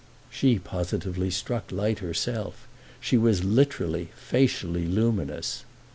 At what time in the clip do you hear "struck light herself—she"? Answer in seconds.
1.29-3.17